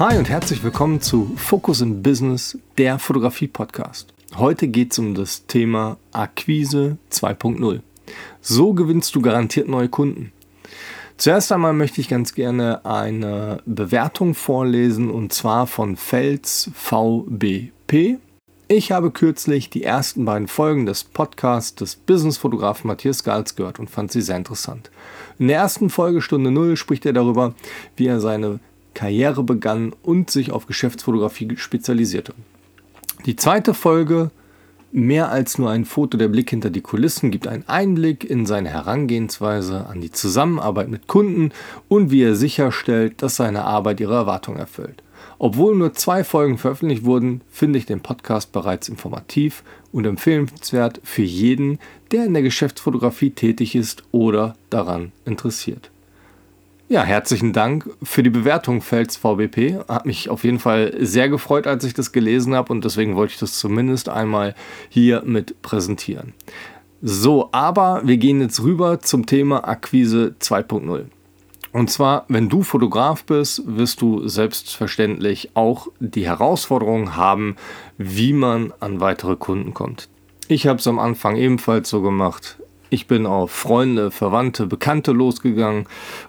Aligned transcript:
Hi 0.00 0.16
und 0.16 0.30
herzlich 0.30 0.64
willkommen 0.64 1.02
zu 1.02 1.30
Focus 1.36 1.82
in 1.82 2.02
Business, 2.02 2.56
der 2.78 2.98
Fotografie-Podcast. 2.98 4.14
Heute 4.34 4.66
geht 4.68 4.92
es 4.92 4.98
um 4.98 5.14
das 5.14 5.44
Thema 5.44 5.98
Akquise 6.10 6.96
2.0. 7.12 7.80
So 8.40 8.72
gewinnst 8.72 9.14
du 9.14 9.20
garantiert 9.20 9.68
neue 9.68 9.90
Kunden. 9.90 10.32
Zuerst 11.18 11.52
einmal 11.52 11.74
möchte 11.74 12.00
ich 12.00 12.08
ganz 12.08 12.34
gerne 12.34 12.82
eine 12.86 13.60
Bewertung 13.66 14.32
vorlesen 14.32 15.10
und 15.10 15.34
zwar 15.34 15.66
von 15.66 15.96
Fels 15.96 16.70
VBP. 16.72 18.16
Ich 18.68 18.92
habe 18.92 19.10
kürzlich 19.10 19.68
die 19.68 19.84
ersten 19.84 20.24
beiden 20.24 20.48
Folgen 20.48 20.86
des 20.86 21.04
Podcasts 21.04 21.74
des 21.74 21.96
Businessfotografen 21.96 22.88
Matthias 22.88 23.22
Gals 23.22 23.54
gehört 23.54 23.78
und 23.78 23.90
fand 23.90 24.12
sie 24.12 24.22
sehr 24.22 24.38
interessant. 24.38 24.90
In 25.38 25.48
der 25.48 25.58
ersten 25.58 25.90
Folge 25.90 26.22
Stunde 26.22 26.50
Null 26.50 26.78
spricht 26.78 27.04
er 27.04 27.12
darüber, 27.12 27.52
wie 27.96 28.06
er 28.06 28.20
seine 28.20 28.60
Karriere 28.94 29.42
begann 29.42 29.92
und 30.02 30.30
sich 30.30 30.50
auf 30.50 30.66
Geschäftsfotografie 30.66 31.56
spezialisierte. 31.56 32.34
Die 33.26 33.36
zweite 33.36 33.74
Folge 33.74 34.30
Mehr 34.92 35.30
als 35.30 35.56
nur 35.56 35.70
ein 35.70 35.84
Foto 35.84 36.18
der 36.18 36.26
Blick 36.26 36.50
hinter 36.50 36.68
die 36.68 36.80
Kulissen 36.80 37.30
gibt 37.30 37.46
einen 37.46 37.68
Einblick 37.68 38.28
in 38.28 38.44
seine 38.44 38.70
Herangehensweise 38.70 39.86
an 39.86 40.00
die 40.00 40.10
Zusammenarbeit 40.10 40.88
mit 40.88 41.06
Kunden 41.06 41.52
und 41.86 42.10
wie 42.10 42.24
er 42.24 42.34
sicherstellt, 42.34 43.22
dass 43.22 43.36
seine 43.36 43.62
Arbeit 43.62 44.00
ihre 44.00 44.14
Erwartungen 44.14 44.58
erfüllt. 44.58 45.04
Obwohl 45.38 45.76
nur 45.76 45.94
zwei 45.94 46.24
Folgen 46.24 46.58
veröffentlicht 46.58 47.04
wurden, 47.04 47.42
finde 47.52 47.78
ich 47.78 47.86
den 47.86 48.00
Podcast 48.00 48.50
bereits 48.50 48.88
informativ 48.88 49.62
und 49.92 50.06
empfehlenswert 50.06 51.00
für 51.04 51.22
jeden, 51.22 51.78
der 52.10 52.26
in 52.26 52.34
der 52.34 52.42
Geschäftsfotografie 52.42 53.30
tätig 53.30 53.76
ist 53.76 54.02
oder 54.10 54.56
daran 54.70 55.12
interessiert. 55.24 55.92
Ja, 56.92 57.04
herzlichen 57.04 57.52
Dank 57.52 57.88
für 58.02 58.24
die 58.24 58.30
Bewertung 58.30 58.82
Fels 58.82 59.16
VBP. 59.16 59.78
Hat 59.86 60.06
mich 60.06 60.28
auf 60.28 60.42
jeden 60.42 60.58
Fall 60.58 60.92
sehr 60.98 61.28
gefreut, 61.28 61.68
als 61.68 61.84
ich 61.84 61.94
das 61.94 62.10
gelesen 62.10 62.52
habe 62.52 62.72
und 62.72 62.84
deswegen 62.84 63.14
wollte 63.14 63.34
ich 63.34 63.38
das 63.38 63.60
zumindest 63.60 64.08
einmal 64.08 64.56
hier 64.88 65.22
mit 65.24 65.62
präsentieren. 65.62 66.32
So, 67.00 67.48
aber 67.52 68.02
wir 68.04 68.16
gehen 68.16 68.40
jetzt 68.40 68.64
rüber 68.64 68.98
zum 68.98 69.24
Thema 69.24 69.68
Akquise 69.68 70.34
2.0. 70.40 71.04
Und 71.70 71.90
zwar, 71.90 72.24
wenn 72.26 72.48
du 72.48 72.64
Fotograf 72.64 73.22
bist, 73.22 73.62
wirst 73.66 74.02
du 74.02 74.26
selbstverständlich 74.26 75.50
auch 75.54 75.86
die 76.00 76.26
Herausforderung 76.26 77.14
haben, 77.14 77.54
wie 77.98 78.32
man 78.32 78.72
an 78.80 78.98
weitere 78.98 79.36
Kunden 79.36 79.74
kommt. 79.74 80.08
Ich 80.48 80.66
habe 80.66 80.80
es 80.80 80.88
am 80.88 80.98
Anfang 80.98 81.36
ebenfalls 81.36 81.88
so 81.88 82.02
gemacht. 82.02 82.58
Ich 82.92 83.06
bin 83.06 83.24
auf 83.24 83.52
Freunde, 83.52 84.10
Verwandte, 84.10 84.66
Bekannte 84.66 85.12
losgegangen 85.12 85.86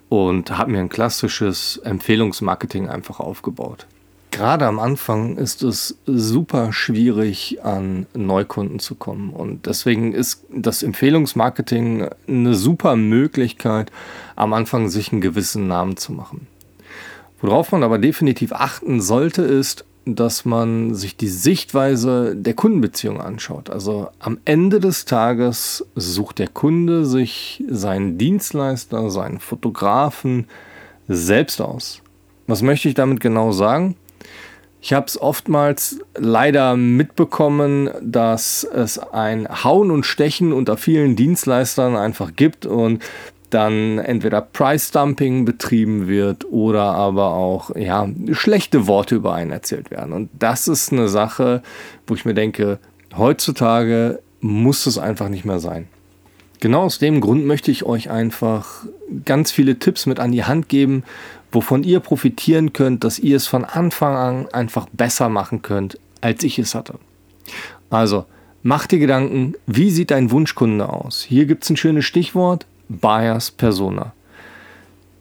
und 0.10 0.56
habe 0.56 0.72
mir 0.72 0.80
ein 0.80 0.90
klassisches 0.90 1.78
Empfehlungsmarketing 1.78 2.88
einfach 2.88 3.20
aufgebaut. 3.20 3.88
Gerade 4.30 4.68
am 4.68 4.80
Anfang 4.80 5.38
ist 5.38 5.64
es 5.64 5.98
super 6.06 6.72
schwierig, 6.72 7.66
an 7.66 8.06
Neukunden 8.14 8.80
zu 8.80 8.94
kommen. 8.94 9.32
Und 9.32 9.66
deswegen 9.66 10.14
ist 10.14 10.46
das 10.50 10.84
Empfehlungsmarketing 10.84 12.08
eine 12.28 12.54
super 12.54 12.96
Möglichkeit, 12.96 13.92
am 14.36 14.54
Anfang 14.54 14.88
sich 14.88 15.12
einen 15.12 15.22
gewissen 15.22 15.68
Namen 15.68 15.98
zu 15.98 16.14
machen. 16.14 16.48
Worauf 17.42 17.72
man 17.72 17.84
aber 17.84 17.98
definitiv 17.98 18.54
achten 18.54 19.02
sollte, 19.02 19.42
ist, 19.42 19.84
dass 20.06 20.46
man 20.46 20.96
sich 20.96 21.16
die 21.16 21.28
Sichtweise 21.28 22.36
der 22.36 22.54
Kundenbeziehung 22.54 23.22
anschaut. 23.22 23.70
Also 23.70 24.10
am 24.20 24.40
Ende 24.46 24.80
des 24.80 25.06
Tages 25.06 25.86
sucht 25.96 26.40
der 26.40 26.48
Kunde 26.48 27.06
sich 27.06 27.64
seinen 27.70 28.18
Dienstleister, 28.18 29.10
seinen 29.12 29.40
Fotografen 29.40 30.48
selbst 31.08 31.62
aus. 31.62 32.02
Was 32.48 32.62
möchte 32.62 32.90
ich 32.90 32.96
damit 32.96 33.20
genau 33.20 33.52
sagen? 33.52 33.96
Ich 34.82 34.94
habe 34.94 35.06
es 35.06 35.22
oftmals 35.22 36.00
leider 36.16 36.76
mitbekommen, 36.76 37.92
dass 38.02 38.64
es 38.64 38.98
ein 38.98 39.48
Hauen 39.64 39.92
und 39.92 40.08
Stechen 40.08 40.52
unter 40.54 40.76
vielen 40.76 41.16
Dienstleistern 41.16 41.96
einfach 41.96 42.36
gibt 42.36 42.66
und 42.66 43.04
dann 43.54 44.00
entweder 44.00 44.42
Price 44.42 44.92
Dumping 44.92 45.46
betrieben 45.46 46.08
wird 46.08 46.46
oder 46.52 46.84
aber 46.84 47.34
auch 47.34 47.76
ja, 47.76 48.08
schlechte 48.32 48.88
Worte 48.88 49.16
über 49.16 49.34
einen 49.34 49.52
erzählt 49.52 49.92
werden. 49.92 50.14
Und 50.14 50.30
das 50.38 50.68
ist 50.68 50.92
eine 50.92 51.08
Sache, 51.08 51.62
wo 52.08 52.16
ich 52.16 52.26
mir 52.26 52.34
denke, 52.34 52.80
heutzutage 53.16 54.20
muss 54.40 54.86
es 54.86 54.98
einfach 54.98 55.30
nicht 55.30 55.46
mehr 55.46 55.60
sein. 55.60 55.88
Genau 56.60 56.84
aus 56.84 57.00
dem 57.00 57.22
Grund 57.22 57.46
möchte 57.46 57.72
ich 57.72 57.86
euch 57.86 58.10
einfach 58.10 58.86
ganz 59.26 59.52
viele 59.52 59.80
Tipps 59.80 60.06
mit 60.06 60.20
an 60.20 60.32
die 60.32 60.44
Hand 60.44 60.70
geben, 60.70 61.04
wovon 61.52 61.84
ihr 61.84 62.00
profitieren 62.00 62.72
könnt, 62.72 63.04
dass 63.04 63.20
ihr 63.20 63.36
es 63.36 63.48
von 63.48 63.66
Anfang 63.66 64.16
an 64.16 64.48
einfach 64.54 64.88
besser 64.94 65.30
machen 65.30 65.62
könnt, 65.62 65.98
als 66.22 66.44
ich 66.44 66.60
es 66.60 66.76
hatte. 66.76 66.96
Also, 67.90 68.26
mach 68.64 68.88
dir 68.88 69.00
Gedanken, 69.00 69.56
wie 69.66 69.90
sieht 69.90 70.12
dein 70.12 70.32
Wunschkunde 70.32 70.88
aus? 70.88 71.24
Hier 71.24 71.46
gibt 71.46 71.64
es 71.64 71.70
ein 71.72 71.78
schönes 71.78 72.06
Stichwort, 72.06 72.68
Buyers 73.00 73.52
Persona. 73.52 74.14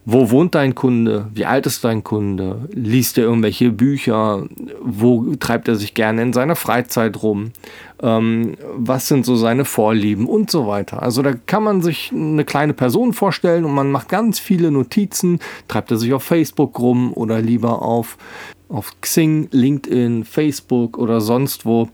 Wo 0.06 0.31
wohnt 0.31 0.54
dein 0.54 0.75
Kunde? 0.75 1.28
Wie 1.34 1.44
alt 1.44 1.66
ist 1.66 1.84
dein 1.84 2.03
Kunde? 2.03 2.69
Liest 2.72 3.19
er 3.19 3.25
irgendwelche 3.25 3.70
Bücher? 3.70 4.44
Wo 4.82 5.34
treibt 5.38 5.69
er 5.69 5.76
sich 5.76 5.94
gerne 5.94 6.22
in 6.22 6.32
seiner 6.32 6.56
Freizeit 6.56 7.22
rum? 7.22 7.53
Ähm, 8.03 8.56
was 8.75 9.09
sind 9.09 9.26
so 9.26 9.36
seine 9.36 9.66
Vorlieben 9.66 10.26
und 10.26 10.50
so 10.50 10.66
weiter? 10.66 11.03
Also 11.03 11.22
da 11.22 11.34
kann 11.34 11.62
man 11.62 11.82
sich 11.82 12.10
eine 12.12 12.44
kleine 12.44 12.72
Person 12.72 13.12
vorstellen 13.12 13.64
und 13.64 13.75
man 13.75 13.92
macht 13.92 14.09
ganz 14.09 14.38
viele 14.38 14.70
Notizen. 14.70 15.38
Treibt 15.69 15.91
er 15.91 15.98
sich 15.98 16.14
auf 16.14 16.25
Facebook 16.25 16.78
rum 16.78 17.12
oder 17.12 17.41
lieber 17.41 17.82
auf 17.82 18.16
auf 18.70 19.00
Xing, 19.00 19.48
LinkedIn, 19.50 20.25
Facebook 20.25 20.97
oder 20.97 21.20
sonst 21.20 21.66
wo, 21.66 21.88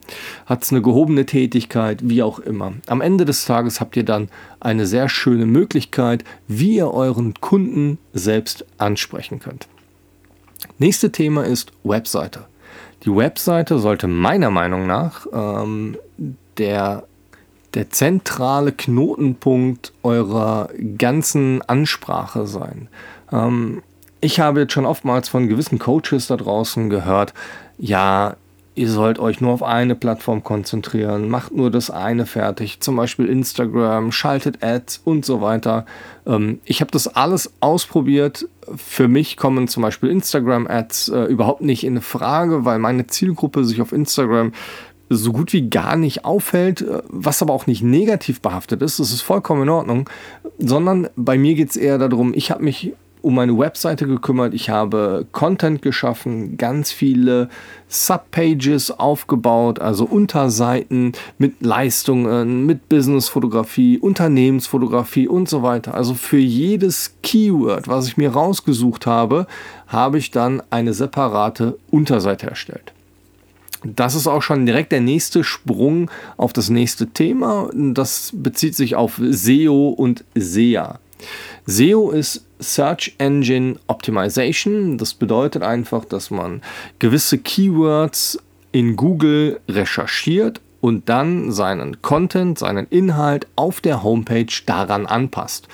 hat 0.44 0.62
es 0.62 0.70
eine 0.70 0.82
gehobene 0.82 1.26
Tätigkeit, 1.26 2.00
wie 2.02 2.22
auch 2.22 2.38
immer. 2.38 2.74
Am 2.86 3.00
Ende 3.00 3.24
des 3.24 3.44
Tages 3.46 3.80
habt 3.80 3.96
ihr 3.96 4.04
dann 4.04 4.28
eine 4.60 4.86
sehr 4.86 5.08
schöne 5.08 5.46
Möglichkeit, 5.46 6.24
wie 6.48 6.76
ihr 6.76 6.92
euren 6.92 7.34
Kunden 7.34 7.98
selbst 8.12 8.64
ansprechen 8.78 9.40
könnt. 9.40 9.68
Nächste 10.78 11.10
Thema 11.10 11.44
ist 11.44 11.72
Webseite. 11.84 12.46
Die 13.04 13.14
Webseite 13.14 13.78
sollte 13.78 14.08
meiner 14.08 14.50
Meinung 14.50 14.86
nach 14.86 15.26
ähm, 15.32 15.96
der, 16.58 17.04
der 17.74 17.90
zentrale 17.90 18.72
Knotenpunkt 18.72 19.92
eurer 20.02 20.68
ganzen 20.98 21.62
Ansprache 21.62 22.46
sein. 22.46 22.88
Ähm, 23.32 23.82
ich 24.20 24.40
habe 24.40 24.60
jetzt 24.60 24.72
schon 24.72 24.86
oftmals 24.86 25.28
von 25.28 25.48
gewissen 25.48 25.78
Coaches 25.78 26.26
da 26.28 26.36
draußen 26.36 26.90
gehört, 26.90 27.34
ja, 27.78 28.36
ihr 28.76 28.90
sollt 28.90 29.18
euch 29.18 29.40
nur 29.40 29.52
auf 29.52 29.62
eine 29.62 29.94
Plattform 29.94 30.44
konzentrieren, 30.44 31.28
macht 31.28 31.52
nur 31.52 31.70
das 31.70 31.90
eine 31.90 32.26
fertig, 32.26 32.80
zum 32.80 32.96
Beispiel 32.96 33.26
Instagram, 33.26 34.12
schaltet 34.12 34.62
Ads 34.62 35.00
und 35.04 35.24
so 35.24 35.40
weiter. 35.40 35.86
Ähm, 36.26 36.60
ich 36.64 36.80
habe 36.82 36.90
das 36.90 37.08
alles 37.08 37.52
ausprobiert. 37.60 38.46
Für 38.76 39.08
mich 39.08 39.36
kommen 39.36 39.66
zum 39.66 39.82
Beispiel 39.82 40.10
Instagram-Ads 40.10 41.08
äh, 41.08 41.24
überhaupt 41.24 41.62
nicht 41.62 41.84
in 41.84 42.00
Frage, 42.02 42.64
weil 42.64 42.78
meine 42.78 43.06
Zielgruppe 43.06 43.64
sich 43.64 43.80
auf 43.80 43.92
Instagram 43.92 44.52
so 45.08 45.32
gut 45.32 45.52
wie 45.52 45.70
gar 45.70 45.96
nicht 45.96 46.24
auffällt, 46.24 46.82
äh, 46.82 47.02
was 47.08 47.40
aber 47.40 47.54
auch 47.54 47.66
nicht 47.66 47.82
negativ 47.82 48.42
behaftet 48.42 48.82
ist, 48.82 48.98
das 48.98 49.10
ist 49.10 49.22
vollkommen 49.22 49.62
in 49.62 49.68
Ordnung, 49.70 50.10
sondern 50.58 51.08
bei 51.16 51.38
mir 51.38 51.54
geht 51.54 51.70
es 51.70 51.76
eher 51.76 51.96
darum, 51.96 52.34
ich 52.34 52.50
habe 52.50 52.62
mich 52.62 52.92
um 53.26 53.34
meine 53.34 53.58
Webseite 53.58 54.06
gekümmert. 54.06 54.54
Ich 54.54 54.70
habe 54.70 55.26
Content 55.32 55.82
geschaffen, 55.82 56.56
ganz 56.58 56.92
viele 56.92 57.48
Subpages 57.88 58.92
aufgebaut, 58.92 59.80
also 59.80 60.04
Unterseiten 60.04 61.10
mit 61.36 61.60
Leistungen, 61.60 62.66
mit 62.66 62.88
Businessfotografie, 62.88 63.98
Unternehmensfotografie 63.98 65.26
und 65.26 65.48
so 65.48 65.64
weiter. 65.64 65.94
Also 65.94 66.14
für 66.14 66.38
jedes 66.38 67.16
Keyword, 67.24 67.88
was 67.88 68.06
ich 68.06 68.16
mir 68.16 68.30
rausgesucht 68.30 69.06
habe, 69.06 69.48
habe 69.88 70.18
ich 70.18 70.30
dann 70.30 70.62
eine 70.70 70.94
separate 70.94 71.78
Unterseite 71.90 72.46
erstellt. 72.46 72.92
Das 73.82 74.14
ist 74.14 74.28
auch 74.28 74.42
schon 74.42 74.66
direkt 74.66 74.92
der 74.92 75.00
nächste 75.00 75.42
Sprung 75.42 76.12
auf 76.36 76.52
das 76.52 76.70
nächste 76.70 77.08
Thema. 77.08 77.70
Das 77.74 78.30
bezieht 78.32 78.76
sich 78.76 78.94
auf 78.94 79.20
SEO 79.20 79.88
und 79.88 80.24
SEA. 80.36 81.00
SEO 81.66 82.10
ist 82.10 82.45
Search 82.58 83.14
Engine 83.18 83.76
Optimization. 83.86 84.98
Das 84.98 85.14
bedeutet 85.14 85.62
einfach, 85.62 86.04
dass 86.04 86.30
man 86.30 86.62
gewisse 86.98 87.38
Keywords 87.38 88.38
in 88.72 88.96
Google 88.96 89.60
recherchiert 89.68 90.60
und 90.80 91.08
dann 91.08 91.50
seinen 91.52 92.02
Content, 92.02 92.58
seinen 92.58 92.86
Inhalt 92.88 93.46
auf 93.56 93.80
der 93.80 94.02
Homepage 94.02 94.46
daran 94.66 95.06
anpasst. 95.06 95.68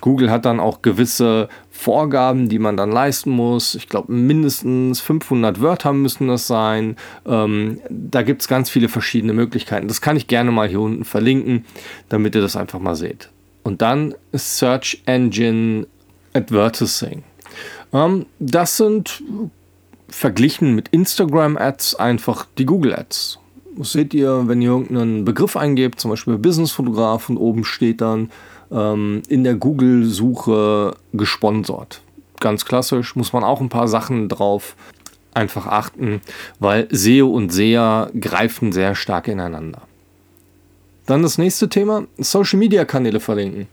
Google 0.00 0.30
hat 0.30 0.44
dann 0.44 0.60
auch 0.60 0.82
gewisse 0.82 1.48
Vorgaben, 1.70 2.48
die 2.48 2.58
man 2.58 2.76
dann 2.76 2.90
leisten 2.90 3.30
muss. 3.30 3.74
Ich 3.74 3.88
glaube, 3.88 4.12
mindestens 4.12 5.00
500 5.00 5.60
Wörter 5.60 5.92
müssen 5.92 6.28
das 6.28 6.46
sein. 6.46 6.96
Ähm, 7.26 7.80
da 7.88 8.22
gibt 8.22 8.42
es 8.42 8.48
ganz 8.48 8.70
viele 8.70 8.88
verschiedene 8.88 9.32
Möglichkeiten. 9.32 9.88
Das 9.88 10.00
kann 10.00 10.16
ich 10.16 10.26
gerne 10.26 10.50
mal 10.50 10.68
hier 10.68 10.80
unten 10.80 11.04
verlinken, 11.04 11.64
damit 12.08 12.34
ihr 12.34 12.40
das 12.40 12.56
einfach 12.56 12.78
mal 12.78 12.96
seht. 12.96 13.30
Und 13.64 13.82
dann 13.82 14.14
Search 14.32 15.02
Engine 15.06 15.86
Advertising. 16.32 17.22
Ähm, 17.92 18.26
das 18.38 18.76
sind 18.76 19.22
verglichen 20.08 20.74
mit 20.74 20.88
Instagram-Ads 20.88 21.96
einfach 21.96 22.46
die 22.56 22.66
Google-Ads. 22.66 23.38
Das 23.76 23.92
seht 23.92 24.14
ihr, 24.14 24.48
wenn 24.48 24.60
ihr 24.60 24.70
irgendeinen 24.70 25.24
Begriff 25.24 25.56
eingebt, 25.56 26.00
zum 26.00 26.10
Beispiel 26.10 26.36
Businessfotograf 26.36 27.28
und 27.28 27.36
oben 27.36 27.64
steht 27.64 28.00
dann 28.00 28.30
ähm, 28.72 29.22
in 29.28 29.44
der 29.44 29.54
Google-Suche 29.54 30.96
gesponsert. 31.12 32.02
Ganz 32.40 32.64
klassisch, 32.64 33.14
muss 33.16 33.32
man 33.32 33.44
auch 33.44 33.60
ein 33.60 33.68
paar 33.68 33.88
Sachen 33.88 34.28
drauf 34.28 34.74
einfach 35.34 35.66
achten, 35.66 36.20
weil 36.58 36.88
SEO 36.90 37.28
und 37.28 37.52
SEA 37.52 38.10
greifen 38.18 38.72
sehr 38.72 38.94
stark 38.94 39.28
ineinander. 39.28 39.82
Dann 41.06 41.22
das 41.22 41.38
nächste 41.38 41.68
Thema, 41.68 42.06
Social-Media-Kanäle 42.18 43.20
verlinken. 43.20 43.68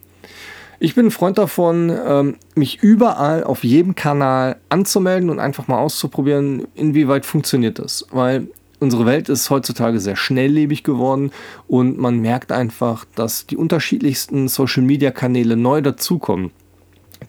Ich 0.79 0.95
bin 0.95 1.07
ein 1.07 1.11
Freund 1.11 1.37
davon, 1.37 1.91
ähm, 2.05 2.35
mich 2.55 2.83
überall 2.83 3.43
auf 3.43 3.63
jedem 3.63 3.95
Kanal 3.95 4.57
anzumelden 4.69 5.29
und 5.29 5.39
einfach 5.39 5.67
mal 5.67 5.79
auszuprobieren, 5.79 6.67
inwieweit 6.75 7.25
funktioniert 7.25 7.79
das. 7.79 8.05
Weil 8.11 8.47
unsere 8.79 9.05
Welt 9.05 9.29
ist 9.29 9.49
heutzutage 9.49 9.99
sehr 9.99 10.15
schnelllebig 10.15 10.83
geworden 10.83 11.31
und 11.67 11.97
man 11.97 12.19
merkt 12.19 12.51
einfach, 12.51 13.05
dass 13.15 13.47
die 13.47 13.57
unterschiedlichsten 13.57 14.47
Social-Media-Kanäle 14.47 15.55
neu 15.55 15.81
dazukommen. 15.81 16.51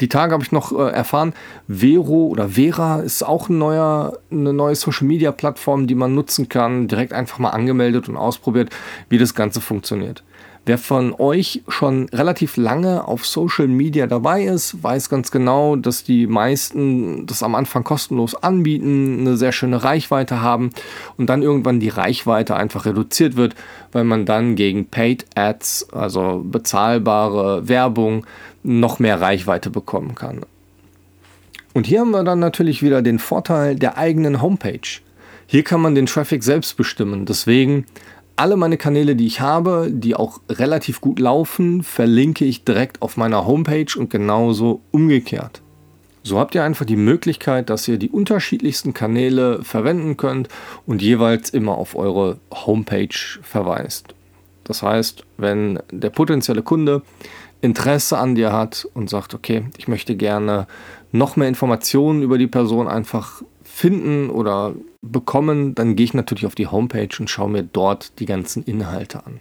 Die 0.01 0.09
Tage 0.09 0.33
habe 0.33 0.43
ich 0.43 0.53
noch 0.53 0.73
äh, 0.73 0.91
erfahren, 0.91 1.33
Vero 1.69 2.27
oder 2.27 2.51
Vera 2.51 3.01
ist 3.01 3.23
auch 3.23 3.49
ein 3.49 3.59
neuer, 3.59 4.19
eine 4.31 4.53
neue 4.53 4.75
Social-Media-Plattform, 4.75 5.87
die 5.87 5.95
man 5.95 6.15
nutzen 6.15 6.49
kann. 6.49 6.89
Direkt 6.89 7.13
einfach 7.13 7.39
mal 7.39 7.51
angemeldet 7.51 8.09
und 8.09 8.17
ausprobiert, 8.17 8.71
wie 9.09 9.19
das 9.19 9.35
Ganze 9.35 9.61
funktioniert. 9.61 10.23
Wer 10.69 10.79
von 10.79 11.15
euch 11.17 11.63
schon 11.69 12.09
relativ 12.09 12.57
lange 12.57 13.07
auf 13.07 13.25
Social 13.25 13.69
Media 13.69 14.09
dabei 14.09 14.43
ist, 14.43 14.83
weiß 14.83 15.09
ganz 15.09 15.31
genau, 15.31 15.77
dass 15.77 16.03
die 16.03 16.27
meisten 16.27 17.25
das 17.25 17.45
am 17.45 17.55
Anfang 17.55 17.85
kostenlos 17.85 18.35
anbieten, 18.35 19.21
eine 19.21 19.37
sehr 19.37 19.53
schöne 19.53 19.85
Reichweite 19.85 20.43
haben 20.43 20.71
und 21.19 21.31
dann 21.31 21.43
irgendwann 21.43 21.79
die 21.79 21.89
Reichweite 21.89 22.57
einfach 22.57 22.85
reduziert 22.85 23.37
wird, 23.37 23.55
weil 23.93 24.03
man 24.03 24.27
dann 24.27 24.57
gegen 24.57 24.87
Paid 24.87 25.27
Ads, 25.37 25.91
also 25.93 26.43
bezahlbare 26.45 27.69
Werbung, 27.69 28.27
noch 28.65 28.99
mehr 28.99 29.21
Reichweite 29.21 29.71
bekommen 29.71 30.17
kann. 30.17 30.41
Und 31.75 31.87
hier 31.87 32.01
haben 32.01 32.11
wir 32.11 32.25
dann 32.25 32.41
natürlich 32.41 32.83
wieder 32.83 33.03
den 33.03 33.21
Vorteil 33.21 33.77
der 33.77 33.99
eigenen 33.99 34.43
Homepage. 34.43 35.01
Hier 35.47 35.63
kann 35.63 35.81
man 35.81 35.95
den 35.95 36.07
Traffic 36.07 36.43
selbst 36.43 36.77
bestimmen. 36.77 37.25
Deswegen 37.25 37.87
alle 38.37 38.57
meine 38.57 38.77
Kanäle, 38.77 39.17
die 39.17 39.27
ich 39.27 39.41
habe, 39.41 39.89
die 39.91 40.15
auch 40.15 40.41
relativ 40.49 41.01
gut 41.01 41.19
laufen, 41.19 41.83
verlinke 41.83 42.45
ich 42.45 42.65
direkt 42.65 43.03
auf 43.03 43.17
meiner 43.17 43.47
Homepage 43.47 43.99
und 43.99 44.11
genauso 44.11 44.81
umgekehrt. 44.91 45.63
So 46.23 46.39
habt 46.39 46.55
ihr 46.55 46.65
einfach 46.65 46.85
die 46.85 46.97
Möglichkeit, 46.97 47.71
dass 47.71 47.87
ihr 47.87 47.99
die 47.99 48.11
unterschiedlichsten 48.11 48.93
Kanäle 48.93 49.63
verwenden 49.63 50.17
könnt 50.17 50.49
und 50.85 51.01
jeweils 51.01 51.51
immer 51.51 51.79
auf 51.79 51.95
eure 51.95 52.39
Homepage 52.53 53.17
verweist. 53.43 54.15
Das 54.65 54.83
heißt, 54.83 55.25
wenn 55.37 55.79
der 55.93 56.11
potenzielle 56.11 56.63
Kunde 56.63 57.03
Interesse 57.67 58.19
an 58.19 58.35
dir 58.35 58.53
hat 58.53 58.89
und 58.95 59.11
sagt, 59.11 59.35
okay, 59.35 59.65
ich 59.77 59.89
möchte 59.89 60.17
gerne 60.17 60.67
noch 61.13 61.37
mehr 61.37 61.49
Informationen 61.49 62.23
über 62.23 62.39
die 62.39 62.47
Person 62.47 62.89
einfach 62.89 63.43
finden 63.63 64.31
oder 64.31 64.75
bekommen, 65.03 65.75
dann 65.75 65.97
gehe 65.97 66.05
ich 66.05 66.15
natürlich 66.15 66.47
auf 66.47 66.55
die 66.55 66.67
Homepage 66.67 67.15
und 67.19 67.29
schaue 67.29 67.51
mir 67.51 67.63
dort 67.63 68.19
die 68.19 68.27
ganzen 68.27 68.63
Inhalte 68.63 69.25
an. 69.27 69.41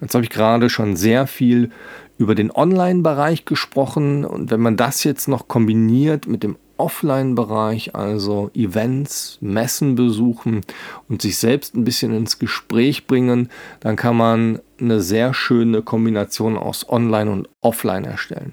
Jetzt 0.00 0.14
habe 0.14 0.24
ich 0.24 0.30
gerade 0.30 0.68
schon 0.68 0.96
sehr 0.96 1.28
viel 1.28 1.70
über 2.18 2.34
den 2.34 2.50
Online-Bereich 2.50 3.44
gesprochen 3.44 4.24
und 4.24 4.50
wenn 4.50 4.60
man 4.60 4.76
das 4.76 5.04
jetzt 5.04 5.28
noch 5.28 5.46
kombiniert 5.46 6.26
mit 6.26 6.42
dem 6.42 6.56
Offline-Bereich, 6.82 7.94
also 7.94 8.50
Events, 8.54 9.38
Messen 9.40 9.94
besuchen 9.94 10.62
und 11.08 11.22
sich 11.22 11.38
selbst 11.38 11.76
ein 11.76 11.84
bisschen 11.84 12.12
ins 12.12 12.40
Gespräch 12.40 13.06
bringen, 13.06 13.50
dann 13.78 13.94
kann 13.94 14.16
man 14.16 14.58
eine 14.80 15.00
sehr 15.00 15.32
schöne 15.32 15.82
Kombination 15.82 16.58
aus 16.58 16.88
Online 16.88 17.30
und 17.30 17.48
Offline 17.60 18.04
erstellen. 18.04 18.52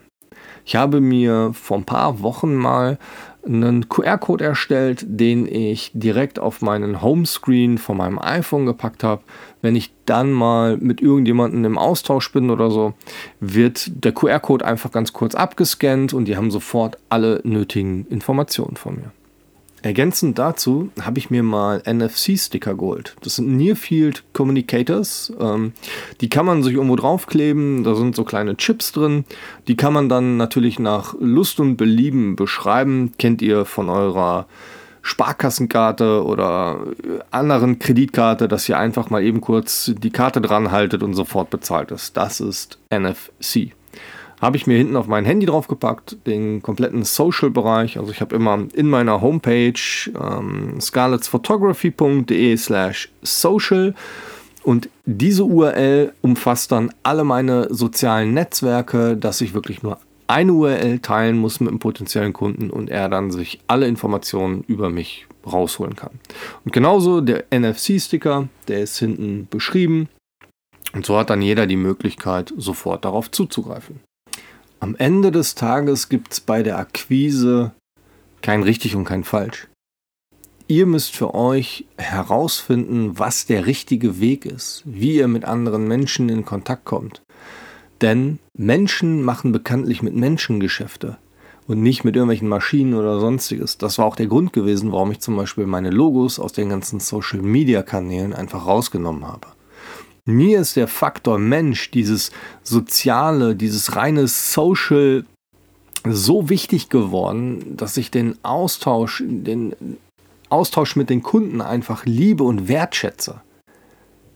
Ich 0.64 0.76
habe 0.76 1.02
mir 1.02 1.52
vor 1.54 1.78
ein 1.78 1.86
paar 1.86 2.22
Wochen 2.22 2.54
mal 2.54 3.00
einen 3.45 3.89
QR-Code 3.89 4.44
erstellt, 4.44 5.06
den 5.07 5.45
ich 5.47 5.91
direkt 5.94 6.39
auf 6.39 6.62
meinen 6.62 7.01
Homescreen 7.01 7.77
von 7.77 7.97
meinem 7.97 8.19
iPhone 8.19 8.65
gepackt 8.65 9.03
habe. 9.03 9.24
Wenn 9.62 9.75
ich 9.75 9.91
dann 10.06 10.31
mal 10.31 10.77
mit 10.77 11.01
irgendjemandem 11.01 11.65
im 11.65 11.77
Austausch 11.77 12.31
bin 12.31 12.50
oder 12.50 12.71
so, 12.71 12.94
wird 13.39 14.03
der 14.03 14.12
QR-Code 14.12 14.65
einfach 14.65 14.91
ganz 14.91 15.13
kurz 15.13 15.36
abgescannt 15.36 16.13
und 16.13 16.25
die 16.25 16.38
haben 16.38 16.51
sofort 16.51 16.97
alle 17.09 17.41
nötigen 17.44 18.06
Informationen 18.07 18.75
von 18.75 18.95
mir. 18.95 19.12
Ergänzend 19.81 20.38
dazu 20.38 20.90
habe 21.02 21.20
ich 21.20 21.30
mir 21.30 21.44
mal 21.44 21.81
NFC-Sticker 21.86 22.76
geholt. 22.76 23.16
Das 23.22 23.36
sind 23.36 23.56
Near-Field 23.56 24.24
Communicators. 24.34 25.34
Ähm, 25.40 25.74
die 26.22 26.30
kann 26.30 26.46
man 26.46 26.64
sich 26.64 26.74
irgendwo 26.74 26.96
draufkleben. 26.96 27.84
Da 27.84 27.96
sind 27.96 28.16
so 28.16 28.24
kleine 28.24 28.58
Chips 28.58 28.92
drin. 28.92 29.26
Die 29.68 29.78
kann 29.78 29.94
man 29.94 30.10
dann 30.10 30.38
natürlich 30.38 30.80
nach 30.80 31.16
Lust 31.20 31.60
und 31.60 31.78
Belieben 31.78 32.36
beschreiben. 32.36 33.14
Kennt 33.18 33.42
ihr 33.42 33.66
von 33.66 33.90
eurer 33.90 34.48
Sparkassenkarte 35.02 36.24
oder 36.25 36.82
anderen 37.32 37.80
Kreditkarte, 37.80 38.48
dass 38.48 38.68
ihr 38.68 38.78
einfach 38.78 39.10
mal 39.10 39.24
eben 39.24 39.42
kurz 39.42 39.92
die 39.98 40.12
Karte 40.12 40.42
dran 40.42 40.72
haltet 40.72 41.04
und 41.04 41.14
sofort 41.14 41.50
bezahlt 41.50 41.92
ist. 41.92 42.18
Das 42.18 42.42
ist 42.42 42.80
NFC 42.92 43.72
habe 44.41 44.57
ich 44.57 44.68
mir 44.68 44.77
hinten 44.77 44.95
auf 44.95 45.07
mein 45.07 45.25
Handy 45.25 45.45
draufgepackt, 45.45 46.18
den 46.25 46.62
kompletten 46.62 47.03
Social-Bereich. 47.03 47.97
Also 47.97 48.12
ich 48.12 48.21
habe 48.21 48.36
immer 48.36 48.65
in 48.74 48.88
meiner 48.88 49.21
Homepage 49.21 49.74
ähm, 50.19 50.80
scarlettsphotography.de 50.80 52.56
slash 52.57 53.12
social 53.21 53.94
und 54.63 54.89
diese 55.06 55.44
URL 55.45 56.13
umfasst 56.21 56.71
dann 56.71 56.91
alle 57.03 57.24
meine 57.24 57.74
sozialen 57.74 58.33
Netzwerke, 58.33 59.18
dass 59.18 59.41
ich 59.41 59.53
wirklich 59.53 59.83
nur 59.83 59.97
eine 60.27 60.53
URL 60.53 61.00
teilen 61.00 61.38
muss 61.38 61.59
mit 61.59 61.69
einem 61.69 61.80
potenziellen 61.80 62.33
Kunden 62.33 62.69
und 62.69 62.89
er 62.89 63.09
dann 63.09 63.31
sich 63.31 63.59
alle 63.68 63.88
Informationen 63.88 64.63
über 64.68 64.89
mich 64.89 65.25
rausholen 65.45 65.95
kann. 65.95 66.19
Und 66.63 66.71
genauso 66.71 67.21
der 67.21 67.45
NFC-Sticker, 67.51 68.47
der 68.68 68.81
ist 68.81 69.00
hinten 69.00 69.48
beschrieben. 69.50 70.08
Und 70.93 71.05
so 71.05 71.17
hat 71.17 71.29
dann 71.29 71.41
jeder 71.41 71.65
die 71.65 71.75
Möglichkeit, 71.75 72.53
sofort 72.58 73.05
darauf 73.05 73.31
zuzugreifen. 73.31 74.01
Am 74.81 74.95
Ende 74.95 75.31
des 75.31 75.55
Tages 75.55 76.07
gibt 76.07 76.33
es 76.33 76.39
bei 76.39 76.63
der 76.63 76.77
Akquise 76.77 77.74
kein 78.41 78.63
richtig 78.63 78.95
und 78.95 79.03
kein 79.03 79.25
falsch. 79.25 79.67
Ihr 80.67 80.86
müsst 80.86 81.15
für 81.15 81.33
euch 81.33 81.86
herausfinden, 81.98 83.19
was 83.19 83.45
der 83.45 83.65
richtige 83.65 84.21
Weg 84.21 84.45
ist, 84.45 84.83
wie 84.86 85.15
ihr 85.15 85.27
mit 85.27 85.43
anderen 85.43 85.88
Menschen 85.88 86.29
in 86.29 86.45
Kontakt 86.45 86.86
kommt. 86.86 87.24
Denn 88.01 88.39
Menschen 88.57 89.21
machen 89.21 89.51
bekanntlich 89.51 90.01
mit 90.01 90.15
Menschen 90.15 90.62
Geschäfte 90.62 91.17
und 91.67 91.81
nicht 91.81 92.05
mit 92.05 92.15
irgendwelchen 92.15 92.48
Maschinen 92.48 92.93
oder 92.93 93.19
sonstiges. 93.19 93.77
Das 93.77 93.98
war 93.98 94.05
auch 94.05 94.15
der 94.15 94.27
Grund 94.27 94.53
gewesen, 94.53 94.93
warum 94.93 95.12
ich 95.12 95.19
zum 95.19 95.36
Beispiel 95.36 95.65
meine 95.65 95.89
Logos 95.89 96.39
aus 96.39 96.53
den 96.53 96.69
ganzen 96.69 97.01
Social-Media-Kanälen 97.01 98.33
einfach 98.33 98.65
rausgenommen 98.65 99.27
habe. 99.27 99.48
Mir 100.29 100.59
ist 100.59 100.75
der 100.75 100.88
Faktor 100.88 101.39
Mensch, 101.39 101.89
dieses 101.89 102.29
Soziale, 102.62 103.55
dieses 103.55 103.95
reine 103.95 104.27
Social 104.27 105.25
so 106.07 106.50
wichtig 106.50 106.89
geworden, 106.89 107.75
dass 107.75 107.98
ich 107.98 108.12
den 108.12 108.38
Austausch, 108.43 109.24
den 109.25 109.75
Austausch 110.50 110.95
mit 110.95 111.09
den 111.09 111.24
Kunden 111.24 111.62
einfach 111.62 112.05
liebe 112.05 112.43
und 112.43 112.67
wertschätze. 112.67 113.41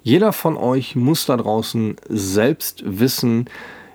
Jeder 0.01 0.33
von 0.33 0.57
euch 0.57 0.95
muss 0.95 1.27
da 1.27 1.37
draußen 1.37 1.95
selbst 2.09 2.83
wissen, 2.85 3.45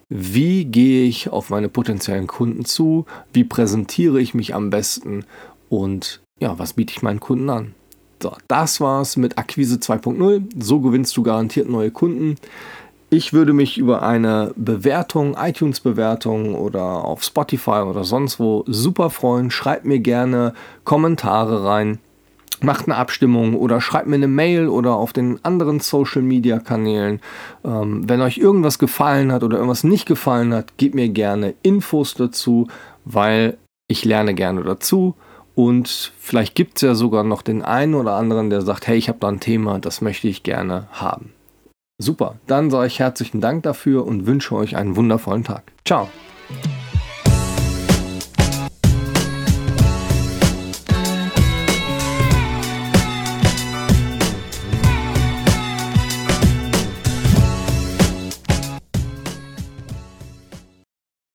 wie 0.08 0.66
gehe 0.66 1.04
ich 1.04 1.30
auf 1.30 1.50
meine 1.50 1.68
potenziellen 1.68 2.28
Kunden 2.28 2.64
zu, 2.64 3.06
wie 3.32 3.42
präsentiere 3.42 4.20
ich 4.20 4.34
mich 4.34 4.54
am 4.54 4.70
besten 4.70 5.24
und 5.68 6.20
ja, 6.38 6.60
was 6.60 6.74
biete 6.74 6.92
ich 6.92 7.02
meinen 7.02 7.18
Kunden 7.18 7.50
an. 7.50 7.74
So, 8.20 8.32
das 8.48 8.80
war's 8.80 9.16
mit 9.16 9.38
Akquise 9.38 9.76
2.0. 9.76 10.42
So 10.58 10.80
gewinnst 10.80 11.16
du 11.16 11.22
garantiert 11.22 11.68
neue 11.68 11.90
Kunden. 11.90 12.36
Ich 13.10 13.32
würde 13.32 13.54
mich 13.54 13.78
über 13.78 14.02
eine 14.02 14.52
Bewertung, 14.56 15.34
iTunes-Bewertung 15.34 16.54
oder 16.54 16.82
auf 16.82 17.22
Spotify 17.22 17.82
oder 17.88 18.04
sonst 18.04 18.38
wo 18.38 18.64
super 18.66 19.08
freuen. 19.08 19.50
Schreibt 19.50 19.86
mir 19.86 20.00
gerne 20.00 20.52
Kommentare 20.84 21.64
rein, 21.64 22.00
macht 22.60 22.86
eine 22.86 22.96
Abstimmung 22.96 23.54
oder 23.54 23.80
schreibt 23.80 24.08
mir 24.08 24.16
eine 24.16 24.28
Mail 24.28 24.68
oder 24.68 24.96
auf 24.96 25.14
den 25.14 25.42
anderen 25.42 25.80
Social-Media-Kanälen. 25.80 27.20
Ähm, 27.64 28.08
wenn 28.08 28.20
euch 28.20 28.36
irgendwas 28.36 28.78
gefallen 28.78 29.32
hat 29.32 29.42
oder 29.42 29.56
irgendwas 29.56 29.84
nicht 29.84 30.04
gefallen 30.04 30.52
hat, 30.52 30.76
gebt 30.76 30.94
mir 30.94 31.08
gerne 31.08 31.54
Infos 31.62 32.12
dazu, 32.14 32.66
weil 33.06 33.56
ich 33.86 34.04
lerne 34.04 34.34
gerne 34.34 34.64
dazu. 34.64 35.14
Und 35.58 36.12
vielleicht 36.20 36.54
gibt 36.54 36.76
es 36.76 36.82
ja 36.82 36.94
sogar 36.94 37.24
noch 37.24 37.42
den 37.42 37.62
einen 37.62 37.96
oder 37.96 38.12
anderen, 38.12 38.48
der 38.48 38.62
sagt, 38.62 38.86
hey, 38.86 38.96
ich 38.96 39.08
habe 39.08 39.18
da 39.18 39.26
ein 39.26 39.40
Thema, 39.40 39.80
das 39.80 40.00
möchte 40.00 40.28
ich 40.28 40.44
gerne 40.44 40.86
haben. 40.92 41.32
Super, 42.00 42.36
dann 42.46 42.70
sage 42.70 42.86
ich 42.86 43.00
herzlichen 43.00 43.40
Dank 43.40 43.64
dafür 43.64 44.06
und 44.06 44.24
wünsche 44.24 44.54
euch 44.54 44.76
einen 44.76 44.94
wundervollen 44.94 45.42
Tag. 45.42 45.64
Ciao. 45.84 46.08